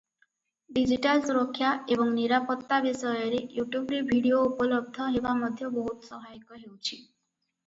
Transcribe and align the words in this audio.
Digital 0.77 1.19
ସୁରକ୍ଷା 1.25 1.73
ଏବଂ 1.95 2.09
ନିରାପତ୍ତା 2.13 2.79
ବିଷୟରେ 2.85 3.43
ୟୁଟ୍ୟୁବରେ 3.59 4.01
ଭିଡିଓ 4.09 4.41
ଉପଲବ୍ଧ 4.49 5.11
ହେବା 5.19 5.37
ମଧ୍ୟ 5.45 5.71
ବହୁତ 5.77 6.11
ସହାୟକ 6.15 6.61
ହେଉଛି। 6.65 7.01